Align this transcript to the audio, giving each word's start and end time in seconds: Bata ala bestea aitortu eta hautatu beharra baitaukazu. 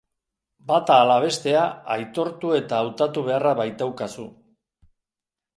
Bata 0.71 0.95
ala 1.01 1.17
bestea 1.23 1.65
aitortu 1.97 2.55
eta 2.61 2.79
hautatu 2.87 3.27
beharra 3.29 3.55
baitaukazu. 3.63 4.29